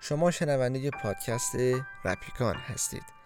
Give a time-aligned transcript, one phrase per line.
[0.00, 1.56] شما شنونده پادکست
[2.04, 3.19] رپیکان هستید.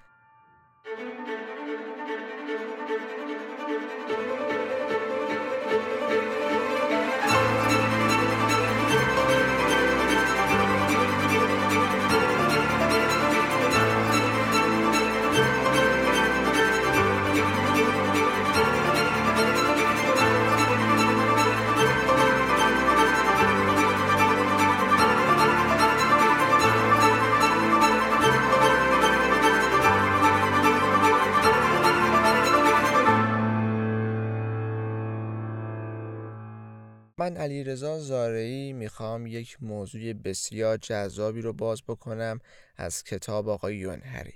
[39.55, 42.39] یک موضوع بسیار جذابی رو باز بکنم
[42.77, 44.35] از کتاب آقای یونهری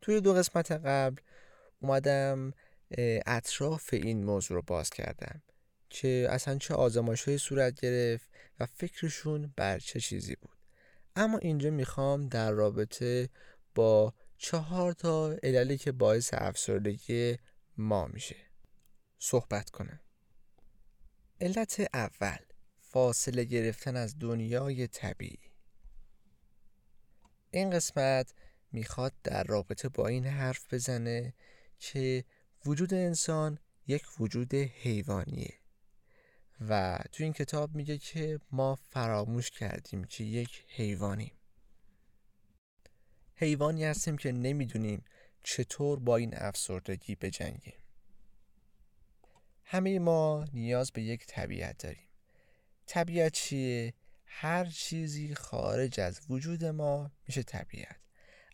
[0.00, 1.22] توی دو قسمت قبل
[1.80, 2.52] اومدم
[3.26, 5.42] اطراف این موضوع رو باز کردم
[5.90, 10.58] که اصلا چه آزمایش صورت گرفت و فکرشون بر چه چیزی بود.
[11.16, 13.28] اما اینجا می‌خوام در رابطه
[13.74, 17.38] با چهار تا عللی که باعث افسردگی
[17.76, 18.36] ما میشه
[19.18, 20.00] صحبت کنم.
[21.40, 22.53] علت اول
[22.94, 25.38] فاصله گرفتن از دنیای طبیعی.
[27.50, 28.34] این قسمت
[28.72, 31.34] می‌خواد در رابطه با این حرف بزنه
[31.78, 32.24] که
[32.66, 35.54] وجود انسان یک وجود حیوانیه
[36.60, 41.34] و تو این کتاب میگه که ما فراموش کردیم که یک حیوانیم.
[43.34, 45.04] حیوانی هستیم که نمی‌دونیم
[45.42, 47.78] چطور با این افسردگی بجنگیم.
[49.64, 52.08] همه ما نیاز به یک طبیعت داریم.
[52.86, 53.94] طبیعت چیه؟
[54.26, 57.96] هر چیزی خارج از وجود ما میشه طبیعت.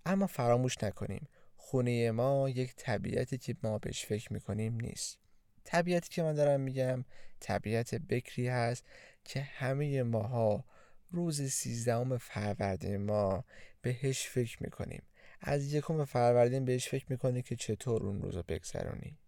[0.05, 5.19] اما فراموش نکنیم خونه ما یک طبیعتی که ما بهش فکر می‌کنیم نیست.
[5.65, 7.05] طبیعتی که من دارم میگم
[7.41, 8.85] طبیعت بکری هست
[9.25, 10.65] که همه ماها
[11.11, 13.45] روز سیزدهم فروردین ما
[13.83, 15.03] بهش فکر می‌کنیم.
[15.41, 19.19] از یکم فروردین بهش فکر می‌کنی که چطور اون روز رو بگذرونی؟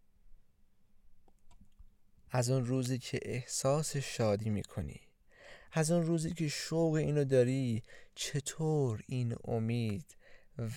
[2.34, 5.00] از اون روزی که احساس شادی می‌کنی.
[5.72, 7.82] از اون روزی که شوق اینو داری
[8.14, 10.16] چطور این امید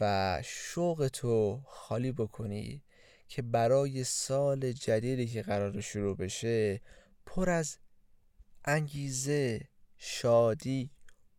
[0.01, 2.83] و شوق تو خالی بکنی
[3.27, 6.81] که برای سال جدیدی که قرار شروع بشه
[7.25, 7.77] پر از
[8.65, 9.61] انگیزه
[9.97, 10.91] شادی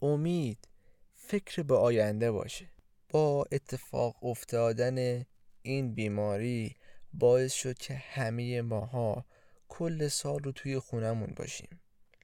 [0.02, 0.68] امید
[1.14, 2.70] فکر به آینده باشه؟
[3.08, 5.24] با اتفاق افتادن
[5.62, 6.76] این بیماری
[7.12, 9.26] باعث شد که همه ماها
[9.68, 11.80] کل سال رو توی خونمون باشیم.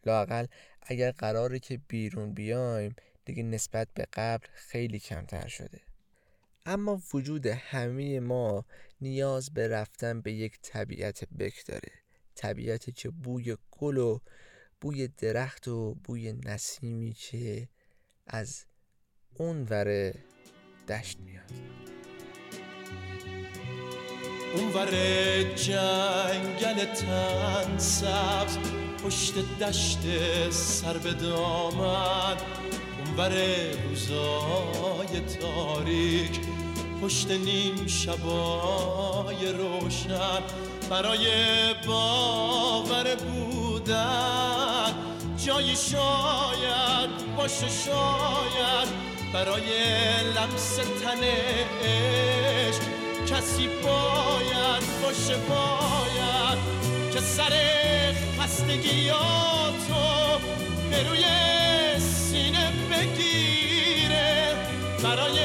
[0.06, 0.46] لاقل
[0.82, 5.80] اگر قراره که بیرون بیایم دیگه نسبت به قبل خیلی کمتر شده.
[6.66, 8.64] اما وجود همه ما
[9.00, 11.92] نیاز به رفتن به یک طبیعت بک داره.
[12.34, 14.18] طبیعتی که بوی گل و
[14.80, 17.68] بوی درخت و بوی نسیمی که
[18.26, 18.64] از
[19.34, 20.14] اون وره
[20.88, 21.71] دشت میاد.
[24.54, 24.90] اونور
[25.54, 28.58] جنگل تن سبز
[29.04, 29.98] پشت دشت
[30.50, 32.36] سر به دامن.
[33.06, 33.32] اونور
[33.88, 36.40] روزای تاریک
[37.02, 40.42] پشت نیم شبای روشن.
[40.90, 41.26] برای
[41.86, 44.94] باور بودن
[45.46, 48.88] جای شاید باشه شاید.
[49.32, 49.62] برای
[50.36, 52.61] لمس تنش
[53.26, 56.58] کسی باید باشه باید
[57.12, 57.52] که سر
[58.38, 60.38] خستگیاتو
[60.90, 61.24] به روی
[62.00, 64.54] سینه بگیره.
[65.02, 65.38] برای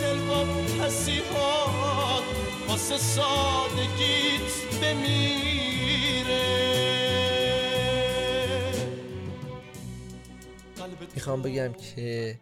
[0.00, 0.44] دل با
[0.80, 2.24] پسیحات
[2.68, 6.46] واسه سادگیت بمیره.
[11.14, 12.38] می‌خوام بگم که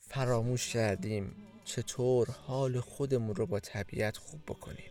[0.00, 1.36] فراموش کردیم.
[1.68, 4.90] چطور حال خودمون رو با طبیعت خوب بکنیم؟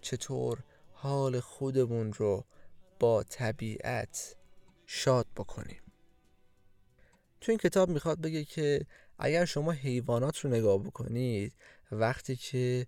[0.00, 0.58] چطور
[0.92, 2.44] حال خودمون رو
[3.00, 4.36] با طبیعت
[4.86, 5.82] شاد بکنیم؟
[7.40, 8.86] تو این کتاب می‌خواد بگه که
[9.18, 11.52] اگر شما حیوانات رو نگاه بکنید
[11.92, 12.86] وقتی که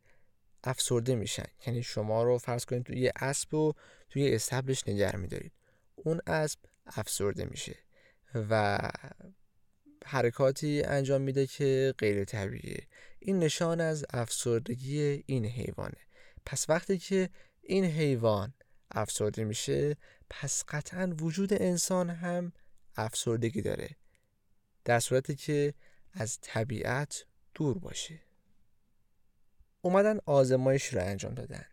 [0.65, 3.73] افسرده میشن یعنی شما رو فرض کنید توی یه اسب و
[4.11, 5.53] توی استبلش نگر میدارید.
[5.95, 7.77] اون اسب افسرده میشه
[8.35, 8.79] و
[10.09, 12.87] حرکاتی انجام میده که غیر طبیعیه.
[13.19, 15.99] این نشان از افسردگی این حیوانه.
[16.47, 17.31] پس وقتی که
[17.63, 18.55] این حیوان
[18.91, 19.97] افسرده میشه
[20.31, 22.53] پس قطعا وجود انسان هم
[22.97, 23.91] افسردگی داره.
[24.85, 25.75] در صورتی که
[26.13, 27.25] از طبیعت
[27.55, 28.21] دور باشه.
[29.83, 31.65] اومدن آزمایش رو انجام دادن.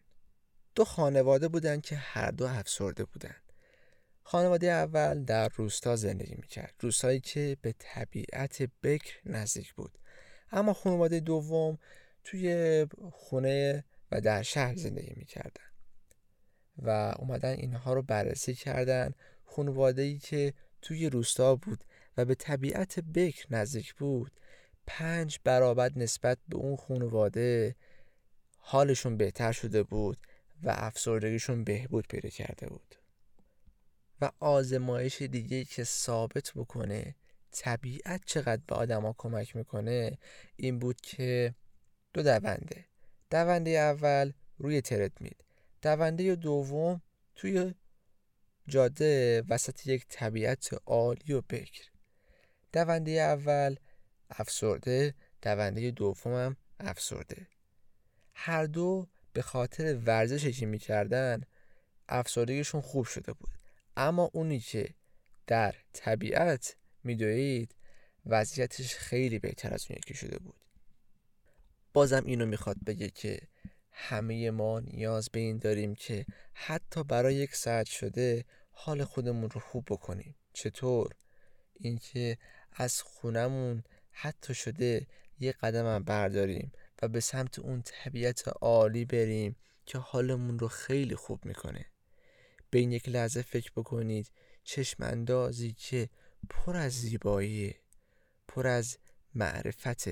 [0.75, 3.35] دو خانواده بودن که هر دو افسرده بودن.
[4.27, 6.73] خانواده اول در روستا زندگی می‌کرد.
[6.79, 9.97] روستایی که به طبیعت بکر نزدیک بود.
[10.51, 11.77] اما خانواده دوم
[12.23, 15.65] توی خونه و در شهر زندگی می‌کردن
[16.77, 19.13] و اومدن اینها رو بررسی کردن.
[19.45, 21.83] خانواده ای که توی روستا بود
[22.17, 24.31] و به طبیعت بکر نزدیک بود
[24.87, 27.75] پنج برابر نسبت به اون خانواده
[28.57, 30.17] حالشون بهتر شده بود
[30.63, 32.95] و افسردگیشون بهبود پیدا کرده بود.
[34.21, 37.15] و آزمایش دیگه که ثابت بکنه
[37.51, 40.17] طبیعت چقدر به آدما کمک می‌کنه
[40.55, 41.55] این بود که
[42.13, 42.85] دو دونده.
[43.31, 45.43] دونده اول روی ترد مید
[45.81, 47.01] دونده دوم
[47.35, 47.73] توی
[48.67, 51.89] جاده وسط یک طبیعت عالی و بکر.
[52.73, 53.75] دونده اول
[54.29, 57.47] افسرده دونده دومم افسرده.
[58.33, 61.41] هر دو به خاطر ورزشی که می‌کردن
[62.09, 63.49] افسردگیشون خوب شده بود.
[63.97, 64.89] اما اونی که
[65.47, 67.75] در طبیعت میدوید
[68.25, 70.55] وضعیتش خیلی بهتر از اون یکی شده بود.
[71.93, 73.39] بازم اینو می‌خواد بگه که
[73.91, 79.61] همه ما نیاز به این داریم که حتی برای یک ساعت شده حال خودمون رو
[79.61, 80.35] خوب بکنیم.
[80.53, 81.13] چطور؟
[81.73, 82.37] اینکه
[82.71, 85.07] از خونمون حتی شده
[85.39, 86.71] یه قدم برداریم
[87.01, 89.55] و به سمت اون طبیعت عالی بریم
[89.85, 91.85] که حالمون رو خیلی خوب می‌کنه.
[92.75, 94.31] به این یک لحظه فکر بکنید.
[94.63, 96.09] چشم اندازی که
[96.49, 97.75] پر از زیبایی
[98.47, 98.97] پر از
[99.35, 100.09] معرفت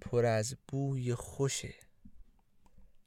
[0.00, 1.74] پر از بوی خوشه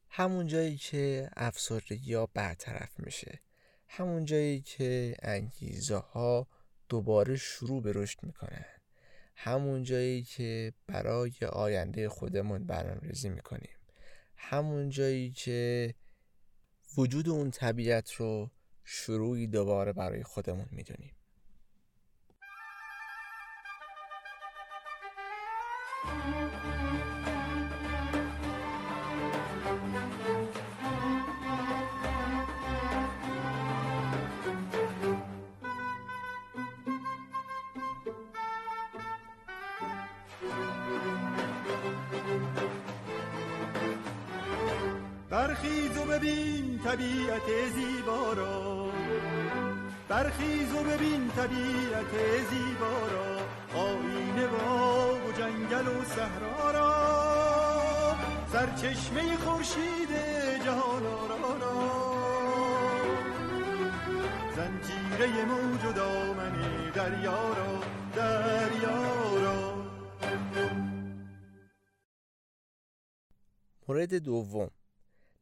[0.09, 3.39] همون جایی که افسردگی ها برطرف میشه.
[3.87, 6.47] همون جایی که انگیزه ها
[6.89, 8.65] دوباره شروع به رشد می‌کنن.
[9.35, 13.75] همون جایی که برای آینده خودمون برنامه‌ریزی می‌کنیم.
[14.35, 15.93] همون جایی که
[16.97, 18.51] وجود اون طبیعت رو
[18.83, 21.15] شروعی دوباره برای خودمون می‌دونیم.
[26.03, 26.40] برخیز
[47.01, 48.91] طبیعت زیبا را
[50.09, 52.13] برخیز و ببین طبیعت
[52.49, 53.41] زیبا را
[53.81, 58.15] آینه باغ و جنگل و صحرا را.
[58.51, 60.09] سرچشمه خورشید
[60.65, 61.03] جهان
[61.61, 62.01] را.
[64.55, 66.51] زنجیره موج و دامن
[66.95, 67.83] دریا را.
[68.15, 69.73] دریا را.
[73.87, 74.71] مورد دوم.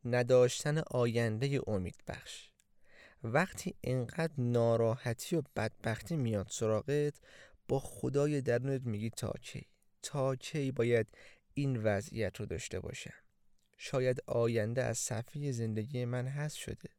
[0.05, 2.49] نداشتن آینده امید بخش
[3.23, 7.13] وقتی انقدر ناراحتی و بدبختی میاد سراغت
[7.67, 9.67] با خدای درونت میگی تا کی؟
[10.01, 11.07] تا کی باید
[11.53, 13.13] این وضعیت رو داشته باشم؟
[13.77, 16.89] شاید آینده از صفحه زندگی من هست شده.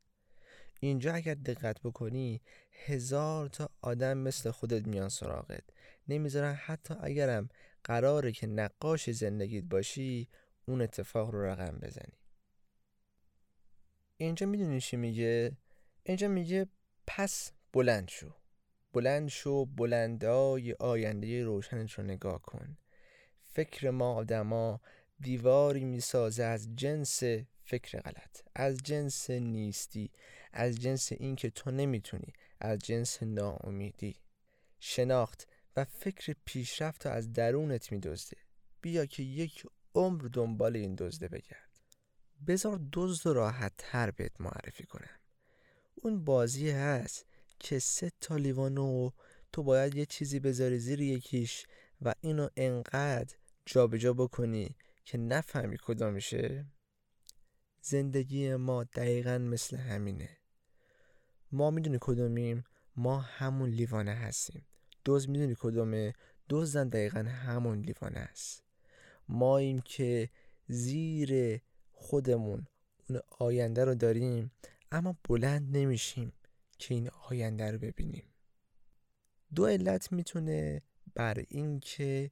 [0.80, 2.42] اینجا اگر دقت بکنی
[2.87, 5.64] هزار تا آدم مثل خودت میان سراغت.
[6.09, 7.49] نمی‌ذارن حتی اگرم
[7.85, 10.28] قراره که نقاش زندگیت باشی
[10.66, 12.19] اون اتفاق رو رقم بزنی.
[14.21, 15.57] اینجا می‌دونی چی میگه؟
[16.03, 16.67] اینجا میگه
[17.07, 18.35] پس بلند شو.
[18.93, 22.77] بلند شو بلندای آینده روشنت رو نگاه کن.
[23.43, 24.81] فکر ما آدما
[25.21, 27.23] دیواری می‌سازه از جنس
[27.65, 30.11] فکر غلط از جنس نیستی
[30.53, 34.17] از جنس اینکه تو نمی‌تونی از جنس ناامیدی.
[34.81, 38.37] شناخت و فکر پیشرفت از درونت میدزده.
[38.81, 41.70] بیا که یک عمر دنبال این دزده بگرد.
[42.47, 45.20] بذار دزد راحت تر بهت معرفی کنم.
[45.94, 47.26] اون بازی هست
[47.59, 49.11] که سه تا لیوانو
[49.52, 51.66] تو باید یه چیزی بذاری زیر یکیش
[52.02, 56.66] و اینو انقدر جابجا بکنی که نفهمی کدامشه
[57.80, 60.28] زندگی ما دقیقا مثل همینه.
[61.52, 62.64] ما می‌دونی کدومیم؟
[62.97, 64.66] ما همون لیوانه هستیم.
[65.04, 66.14] دوز می‌دونی کدومه؟
[66.49, 68.64] دوزن دقیقا همون لیوانه است.
[69.28, 70.30] ماییم که
[70.68, 71.61] زیر
[72.00, 72.66] خودمون
[73.09, 74.50] اون آینده رو داریم
[74.92, 76.33] اما بلند نمیشیم
[76.78, 78.25] که این آینده رو ببینیم.
[79.54, 80.83] دو علت می‌تونه
[81.14, 82.30] بر اینکه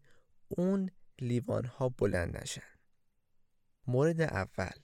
[0.48, 2.62] اون لیوان ها بلند نشن.
[3.86, 4.78] مورد اول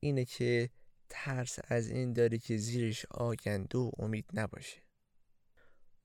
[0.00, 0.70] اینه که
[1.08, 4.82] ترس از این داری که زیرش آینده و امید نباشه.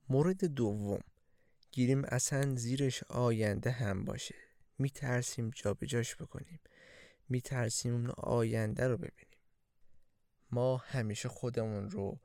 [0.08, 1.00] مورد دوم
[1.72, 4.34] گیریم اصلا زیرش آینده هم باشه.
[4.78, 6.60] میترسیم جابجاش بکنیم.
[7.28, 9.38] میترسیم آینده رو ببینیم.
[10.50, 12.20] ما همیشه خودمون رو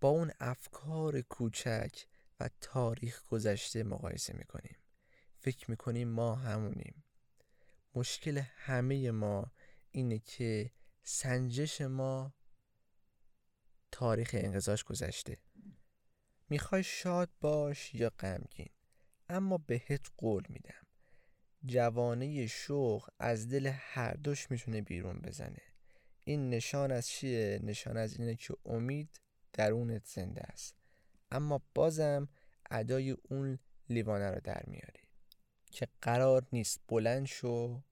[0.00, 2.06] با اون افکار کوچک
[2.40, 4.76] و تاریخ گذشته مقایسه می‌کنیم.
[5.38, 7.04] فکر می‌کنیم ما همونیم.
[7.94, 9.52] مشکل همه ما
[9.90, 10.72] اینه که
[11.02, 12.34] سنجش ما
[13.92, 15.38] تاریخ انقضاش گذشته.
[16.48, 18.70] می‌خوای شاد باش یا غمگین
[19.28, 20.85] اما بهت قول میدم.
[21.64, 25.62] جوانه شوق از دل هر دوش می‌تونه بیرون بزنه.
[26.24, 29.20] این نشان از چیه؟ نشان از اینه که امید
[29.52, 30.76] درونت زنده است.
[31.30, 32.28] اما بازم
[32.70, 33.58] ادای اون
[33.88, 35.08] لیوانه رو در میاری
[35.70, 37.82] که قرار نیست بلند شو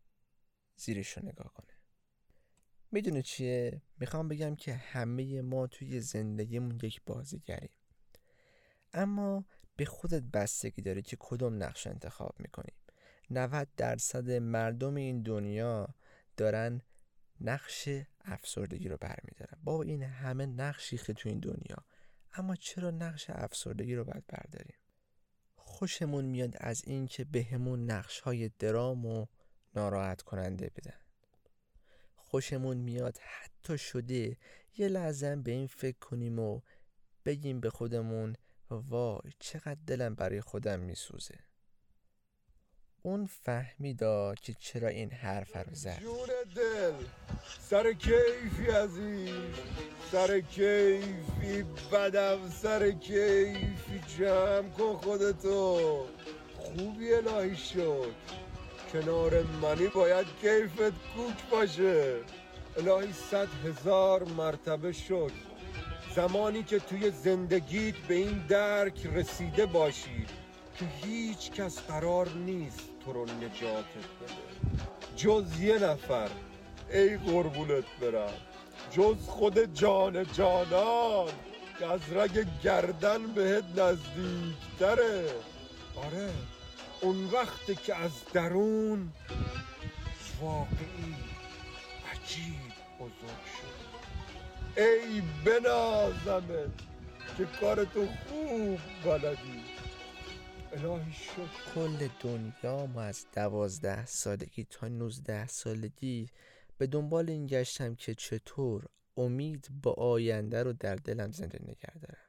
[0.77, 1.73] زیرش رو نگاه کنه.
[2.93, 7.71] می‌دونه چیه؟ می‌خوام بگم که همه ما توی زندگیمون یک بازیگریم.
[8.93, 9.45] اما
[9.77, 12.75] به خودت بستگی داره که کدوم نقش انتخاب می‌کنیم
[13.31, 15.95] 90 درصد مردم این دنیا
[16.37, 16.83] دارن
[17.41, 17.89] نقش
[18.25, 19.59] افسردگی رو برمیدارن.
[19.65, 21.77] با این همه نقشی که تو این دنیا.
[22.33, 24.77] اما چرا نقش افسردگی رو باید برداریم؟
[25.55, 29.27] خوشمون میاد از اینکه بهمون نقش های درام و
[29.77, 30.99] ناراحت کننده بدن.
[32.15, 34.37] خوشمون میاد حتی شده
[34.77, 36.61] یه لحظه به این فکر کنیم و
[37.25, 38.37] بگیم به خودمون
[38.71, 41.39] وای چقدر دلم برای خودم میسوزه.
[43.07, 45.99] اون فهمیدا که چرا این حرف رو زد.
[46.01, 46.93] جون دل
[47.61, 49.35] سر کیفی عزیز
[50.13, 56.07] سر کیفی بدم سر کیفی جمع کن خودتو.
[56.59, 58.15] خوبی الهی شد.
[58.93, 62.17] کنار منی باید کیفت کوک باشه.
[62.77, 65.33] الهی صد هزار مرتبه شد.
[66.17, 70.27] زمانی که توی زندگیت به این درک رسیده باشی
[70.79, 73.85] که هیچ کس قرار نیست تو رو نجاتت
[74.21, 74.77] بده.
[75.17, 76.29] جز یه نفر.
[76.93, 78.33] ای قربونت برم.
[78.93, 81.33] جز خود جان جانان.
[81.79, 85.35] که از رگ گردن بهت نزدیکتره.
[85.97, 86.31] آره
[87.01, 89.13] اون وقتی که از درون
[90.41, 91.15] واقعی
[92.13, 93.85] عجیب بزرگ شد.
[94.81, 96.71] ای بنازمت
[97.39, 99.25] که کارتو خوب بلدی.
[99.25, 99.64] الهی شکر
[101.75, 106.29] کل دنیا ما از دوازده سالگی تا نوزده سالگی
[106.79, 112.25] به دنبال این گشتم که چطور امید با آینده رو در دلم زنده نگه دارم.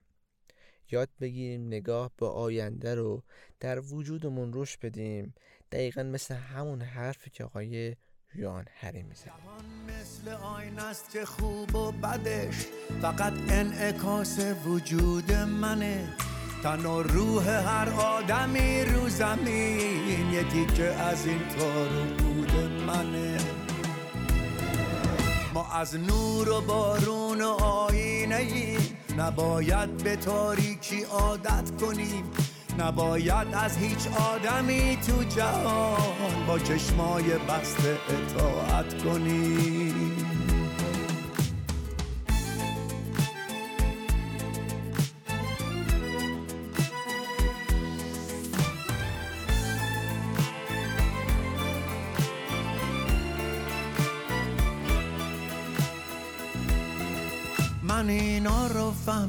[0.92, 3.24] یاد بگیریم نگاه به آینده رو
[3.60, 5.34] در وجودمون روش بدیم.
[5.72, 7.96] دقیقا مثل همون حرفی که آقای
[8.36, 9.34] یوان هری می‌زنه
[9.88, 12.66] مثل آین است که خوب و بدش.
[13.02, 16.18] فقط انعکاس وجود منه.
[16.66, 20.32] تن و روح هر آدمی رو زمین.
[20.32, 22.52] یه تیکه از این تار و بود
[22.88, 23.38] منه.
[25.54, 32.24] ما از نور و بارون و آینه ایم نباید به تاریکی عادت کنیم.
[32.80, 40.25] نباید از هیچ آدمی تو جهان با چشمای بسته اطاعت کنیم.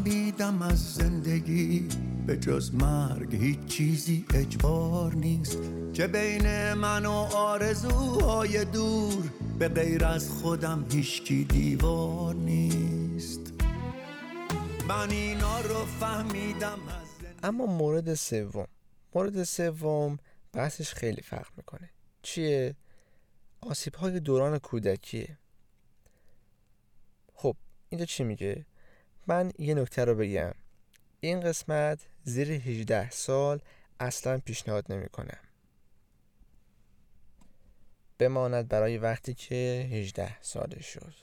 [0.06, 1.88] فهمیدم از زندگی.
[2.26, 5.58] به جز مرگ هیچ چیزی اجبار نیست.
[5.94, 13.40] که بین من و آرزوهای دور به غیر از خودم هیچکی دیوار نیست.
[14.88, 17.38] من اینا رو فهمیدم از زندگی.
[17.42, 18.66] اما مورد سوم.
[19.14, 20.18] مورد سوم
[20.52, 21.90] بحثش خیلی فرق می‌کنه.
[22.22, 22.76] چیه؟
[23.60, 25.38] آسیب های دوران کودکیه.
[27.34, 27.56] خب
[27.88, 28.66] اینجا چی میگه؟
[29.26, 30.52] من یه نکته رو بگم.
[31.20, 33.60] این قسمت زیر 18 سال
[34.00, 35.38] اصلا پیشنهاد نمی کنم
[38.18, 41.14] بماند برای وقتی که 18 ساله شد.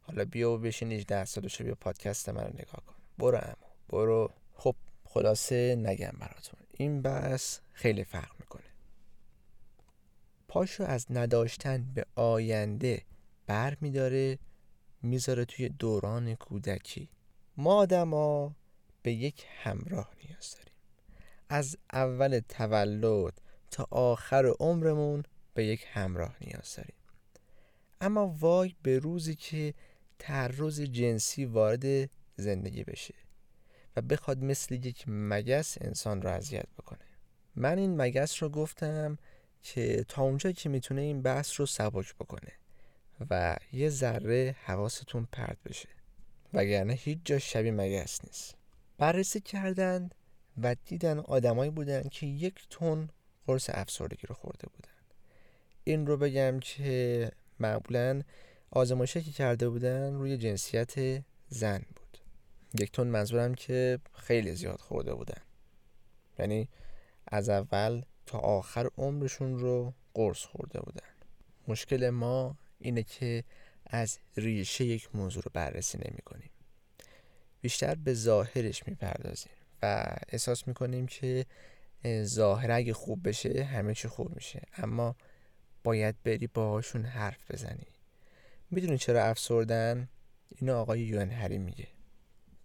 [0.00, 2.94] حالا بیا و بشین 18 ساله شد بیا پادکست من رو نگاه کن.
[3.18, 4.30] برو اما برو.
[4.54, 6.60] خب خلاصه نگم براتون.
[6.72, 8.62] این بحث خیلی فرق می‌کنه.
[10.48, 13.02] پاشو از نداشتن به آینده
[13.46, 14.38] بر میداره
[15.02, 17.08] می‌ذاره توی دوران کودکی.
[17.56, 18.56] ما آدما
[19.02, 20.74] به یک همراه نیاز داریم.
[21.48, 23.40] از اول تولد
[23.70, 25.22] تا آخر عمرمون
[25.54, 26.94] به یک همراه نیاز داریم.
[28.00, 29.74] اما وای به روزی که
[30.18, 33.14] تعرض جنسی وارد زندگی بشه
[33.96, 37.04] و بخواد مثل یک مگس انسان رو اذیت بکنه.
[37.56, 39.18] من این مگس رو گفتم
[39.62, 42.52] که تا اونجا که می‌تونه این بحث رو سبک بکنه
[43.30, 45.88] و یه ذره حواستون پرت بشه.
[46.54, 48.54] وگرنه هیچ جا شبیه مگس نیست.
[48.98, 50.10] بررسی کردن
[50.62, 53.08] و دیدن آدمایی بودن که یک تن
[53.46, 54.92] قرص افسردگی رو خورده بودن
[55.84, 57.30] این رو بگم که
[57.60, 58.22] معمولا
[58.70, 62.18] آزمایشی که کرده بودن روی جنسیت زن بود.
[62.80, 65.42] یک تن منظورم که خیلی زیاد خورده بودن
[66.38, 66.68] یعنی
[67.26, 71.08] از اول تا آخر عمرشون رو قرص خورده بودن
[71.68, 73.44] مشکل ما اینه که
[73.92, 76.50] از ریشه یک موضوع رو بررسی نمی کنیم.
[77.60, 81.46] بیشتر به ظاهرش می‌پردازیم و احساس می‌کنیم که
[82.22, 84.62] ظاهر اگه خوب بشه همه چی خوب میشه.
[84.76, 85.16] اما
[85.84, 87.86] باید بری باهاشون حرف بزنی.
[88.70, 90.08] می‌دونی چرا افسردن؟
[90.48, 91.88] اینو آقای یون هری میگه.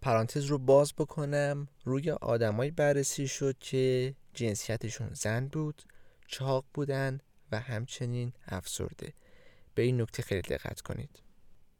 [0.02, 1.68] پرانتز رو باز بکنم.
[1.84, 5.82] روی آدمایی بررسی شد که جنسیتشون زن بود
[6.26, 7.20] چاق بودن
[7.52, 9.12] و همچنین افسرده.
[9.78, 11.22] به این نکته خیلی دقت کنید.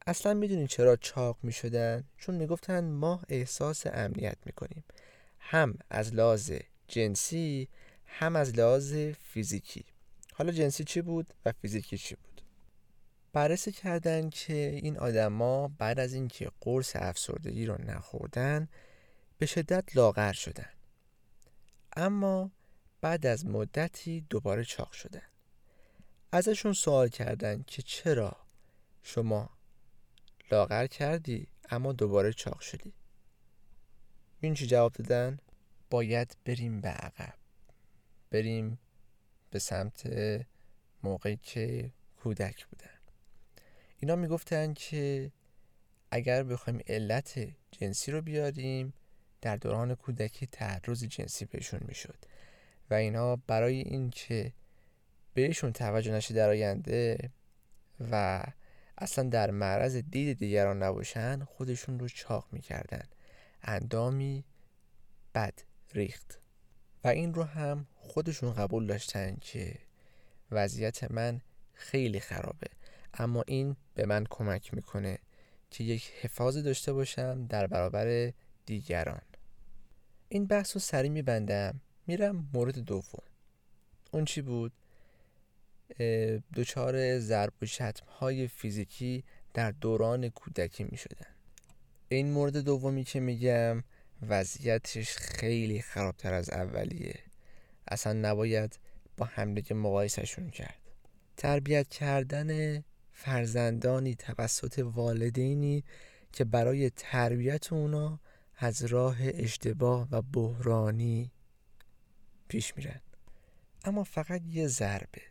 [0.06, 4.84] اصلا می‌دونین چرا چاق می‌شدن؟ چون می‌گفتن ما احساس امنیت می‌کنیم.
[5.40, 6.52] هم از لحاظ
[6.88, 7.68] جنسی
[8.06, 9.84] هم از لحاظ فیزیکی.
[10.34, 12.42] حالا جنسی چی بود و فیزیکی چی بود؟
[13.32, 18.68] بررسی کردن که این آدما بعد از اینکه قرص افسردگی رو نخوردن
[19.38, 20.70] به شدت لاغر شدن.
[21.96, 22.50] اما
[23.00, 25.22] بعد از مدتی دوباره چاق شدن.
[26.32, 28.36] ازشون سوال کردن که چرا
[29.02, 29.50] شما
[30.52, 32.92] لاغر کردی اما دوباره چاق شدی.
[34.40, 35.38] این چی جواب دادن؟
[35.90, 37.34] باید بریم به عقب.
[38.30, 38.78] بریم
[39.50, 40.10] به سمت
[41.02, 42.98] موقعی که کودک بودن.
[43.98, 45.32] اینا می‌گفتن که
[46.10, 48.92] اگر بخوایم علت جنسی رو بیاریم
[49.40, 52.18] در دوران کودکی تعرض جنسی بهشون می‌شد.
[52.90, 54.52] و اینا برای اینکه
[55.34, 57.30] بهشون توجه نشه در آینده
[58.10, 58.42] و
[58.98, 63.04] اصلا در معرض دید دیگران نباشن خودشون رو چاق می‌کردن.
[63.62, 64.44] اندامی
[65.34, 65.58] بد
[65.94, 66.40] ریخت.
[67.04, 69.78] و این رو هم خودشون قبول داشتن که
[70.50, 71.40] وضعیت من
[71.72, 72.66] خیلی خرابه.
[73.14, 75.18] اما این به من کمک می‌کنه
[75.70, 78.32] که یک حفاظی داشته باشم در برابر
[78.66, 79.22] دیگران.
[80.28, 83.24] این بحث رو سریع میبندم میرم مورد دوم.
[84.10, 84.72] اون چی بود؟
[86.54, 89.24] دچار ضرب و شتم های فیزیکی
[89.54, 91.26] در دوران کودکی می شدن.
[92.08, 93.84] این مورد دومی که میگم
[94.22, 97.20] وضعیتش خیلی خرابتر از اولیه.
[97.88, 98.78] اصلا نباید
[99.16, 100.78] با همدیگه مقایسهشون کرد.
[101.36, 105.84] تربیت کردن فرزندانی توسط والدینی
[106.32, 108.20] که برای تربیت اونا
[108.56, 111.32] از راه اشتباه و بحرانی
[112.48, 113.00] پیش میرن.
[113.84, 115.22] اما فقط یه ضربه.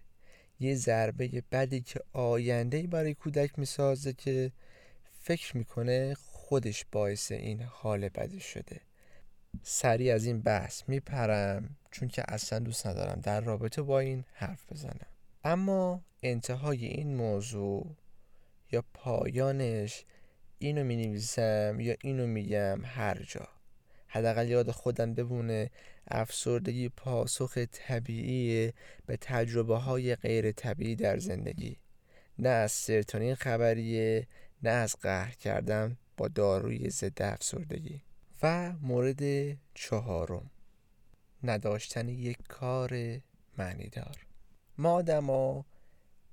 [0.59, 4.51] یه ضربه بدی که آینده برای کودک می‌سازه که
[5.21, 8.81] فکر می‌کنه خودش باعث این حال بدی شده.
[9.63, 14.71] سریع از این بحث میپرم چون که اصلا دوست ندارم در رابطه با این حرف
[14.71, 15.07] بزنم.
[15.43, 17.95] اما انتهای این موضوع
[18.71, 20.05] یا پایانش
[20.59, 23.56] اینو می نویسم یا اینو میگم هر جا.
[24.07, 25.69] حداقل یاد خودم ببونه
[26.07, 28.73] افسردگی پاسخ طبیعی
[29.05, 31.77] به تجربه های غیر طبیعی در زندگی.
[32.39, 34.27] نه از سرتونین خبریه
[34.63, 38.01] نه از قهر کردن با داروی ضد افسردگی.
[38.43, 40.51] و مورد چهارم
[41.43, 43.19] نداشتن یک کار
[43.57, 44.25] معنیدار.
[44.77, 45.65] ما آدما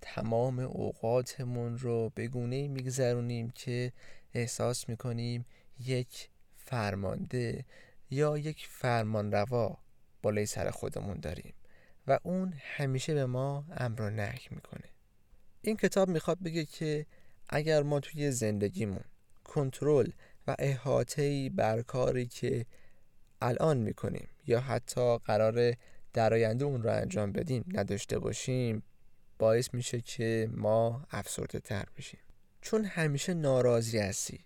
[0.01, 3.93] تمام اوقاتمون رو به گونه میگذرونیم که
[4.35, 5.47] احساس می‌کنیم
[5.81, 6.29] یک
[6.65, 7.65] فرمانده
[8.11, 9.79] یا یک فرمانروا
[10.23, 11.55] بالای سر خودمون داریم
[12.07, 14.89] و اون همیشه به ما امر و نهی می‌کنه.
[15.63, 17.07] این کتاب می‌خواد بگه که
[17.49, 19.05] اگر ما توی زندگیمون
[19.45, 20.11] کنترل
[20.47, 22.67] و احاطه بر کاری که
[23.41, 25.75] الان می‌کنیم یا حتی قرار
[26.13, 28.83] در آینده اون رو انجام بدیم نداشته باشیم
[29.39, 32.21] باعث میشه که ما افسرده تر بشیم.
[32.61, 34.45] چون همیشه ناراضی هستی.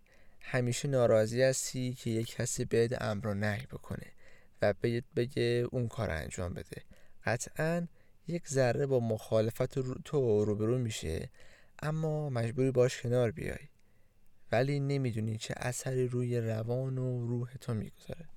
[0.50, 4.06] همیشه ناراضی هستی که یک کسی بهت امر و نهی بکنه
[4.62, 6.82] و بگه, بگه اون کار انجام بده.
[7.24, 7.86] قطعا
[8.28, 11.30] یک ذره با مخالفت رو تو روبرو میشه
[11.82, 13.68] اما مجبوری باش کنار بیای.
[14.52, 18.28] ولی نمی‌دونی چه اثری روی روان و روح تو می‌گذاره.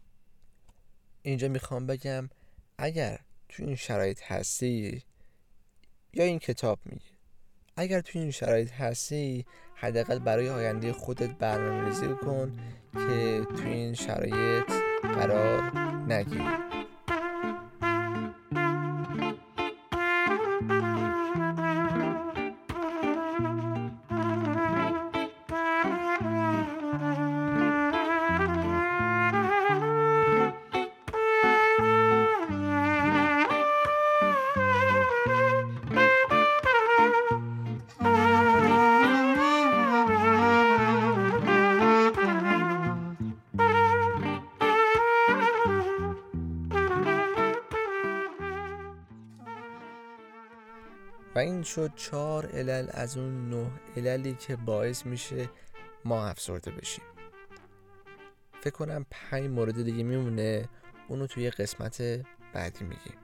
[1.21, 2.29] اینجا می‌خوام بگم
[2.77, 3.19] اگر
[3.49, 5.03] تو این شرایط هستی
[6.13, 7.10] یا این کتاب میگه
[7.75, 12.59] اگر تو این شرایط هستی حداقل برای آینده خودت برنامه‌ریزی کن
[12.93, 14.71] که تو این شرایط
[15.03, 15.61] قرار
[16.07, 16.80] نگیری.
[51.75, 55.49] شد چهار علل از اون نه عللی که باعث میشه
[56.05, 57.03] ما افسرده بشیم.
[58.61, 60.69] فکر کنم پنج مورد دیگه میمونه
[61.07, 62.01] اونو توی قسمت
[62.53, 63.17] بعدی میگیم.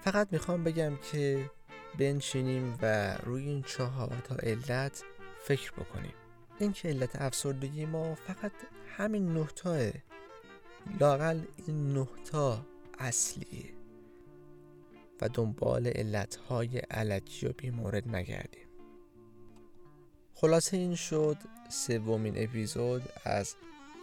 [0.00, 1.50] فقط می‌خوام بگم که
[1.98, 5.04] بنشینیم و روی این چهار تا علت
[5.44, 6.14] فکر بکنیم.
[6.58, 8.52] این که علت افسردگی ما فقط
[8.96, 9.78] همین نهتاه
[11.00, 12.66] لاقل این نه تا
[12.98, 13.77] اصلیه.
[15.20, 18.68] و دنبال علتهای الکی و بیمورد نگردیم.
[20.34, 21.36] خلاصه این شد
[21.68, 23.54] سومین اپیزود از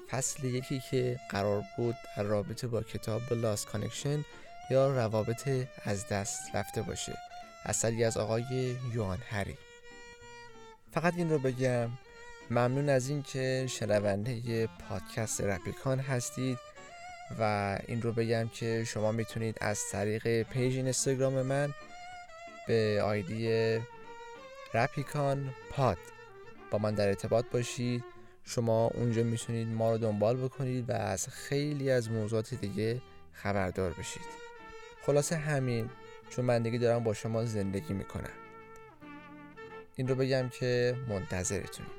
[0.10, 4.26] فصل یکی که قرار بود در رابطه با کتاب Lost Connection
[4.72, 5.50] یا روابط
[5.84, 7.18] از دست رفته باشه.
[7.66, 9.58] اثری از آقای یوهان هری.
[10.92, 11.90] فقط این رو بگم
[12.52, 16.58] ممنون از اینکه شنونده پادکست رپیکان هستید.
[17.40, 21.74] و این رو بگم که شما می‌تونید از طریق پیج اینستاگرام من
[22.68, 23.80] به آیدی
[24.74, 25.98] رپیکان پاد
[26.72, 28.04] با من در ارتباط باشید.
[28.44, 33.02] شما اونجا می‌تونید ما رو دنبال بکنید و از خیلی از موضوعات دیگه
[33.34, 34.46] خبردار بشید.
[35.02, 35.90] خلاصه همین
[36.30, 38.34] چون من دیگه دارم با شما زندگی می‌کنم.
[39.96, 41.92] این رو بگم که منتظرتونیم.